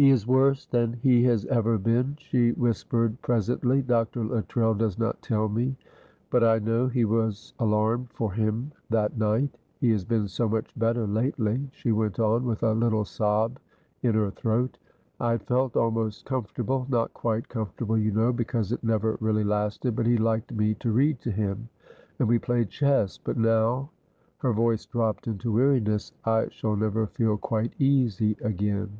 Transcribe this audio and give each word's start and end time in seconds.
"He 0.00 0.10
is 0.10 0.28
worse 0.28 0.64
than 0.64 0.92
he 1.02 1.24
has 1.24 1.44
ever 1.46 1.76
been," 1.76 2.14
she 2.20 2.52
whispered, 2.52 3.20
presently. 3.20 3.82
"Dr. 3.82 4.22
Luttrell 4.24 4.72
does 4.74 4.96
not 4.96 5.20
tell 5.22 5.48
me, 5.48 5.74
but 6.30 6.44
I 6.44 6.60
know 6.60 6.86
he 6.86 7.04
was 7.04 7.52
alarmed 7.58 8.12
for 8.12 8.32
him 8.32 8.70
that 8.90 9.18
night. 9.18 9.58
He 9.80 9.90
has 9.90 10.04
been 10.04 10.28
so 10.28 10.48
much 10.48 10.70
better 10.78 11.04
lately," 11.04 11.68
she 11.72 11.90
went 11.90 12.20
on, 12.20 12.44
with 12.44 12.62
a 12.62 12.74
little 12.74 13.04
sob 13.04 13.58
in 14.00 14.14
her 14.14 14.30
throat. 14.30 14.78
"I 15.18 15.32
had 15.32 15.42
felt 15.42 15.74
almost 15.76 16.24
comfortable; 16.24 16.86
not 16.88 17.12
quite 17.12 17.48
comfortable, 17.48 17.98
you 17.98 18.12
know, 18.12 18.32
because 18.32 18.70
it 18.70 18.84
never 18.84 19.16
really 19.20 19.42
lasted, 19.42 19.96
but 19.96 20.06
he 20.06 20.16
liked 20.16 20.52
me 20.52 20.74
to 20.74 20.92
read 20.92 21.18
to 21.22 21.32
him, 21.32 21.68
and 22.20 22.28
we 22.28 22.38
played 22.38 22.70
chess; 22.70 23.18
but 23.18 23.36
now" 23.36 23.90
her 24.36 24.52
voice 24.52 24.86
dropped 24.86 25.26
into 25.26 25.50
weariness 25.50 26.12
"I 26.24 26.46
shall 26.52 26.76
never 26.76 27.08
feel 27.08 27.36
quite 27.36 27.72
easy 27.80 28.36
again." 28.40 28.90